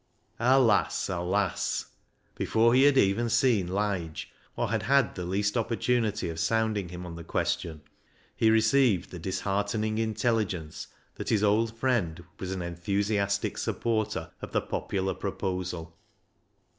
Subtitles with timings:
[0.39, 1.09] Alas!
[1.09, 1.85] alas!
[2.33, 7.05] Before he had even seen Lige, or had had the least opportunity of sounding him
[7.05, 7.81] on the question,
[8.35, 14.53] he received the disheart ening intelligence that his old friend was an enthusiastic supporter of
[14.53, 15.95] the popular proposal.